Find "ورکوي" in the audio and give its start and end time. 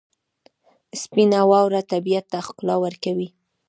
2.83-3.27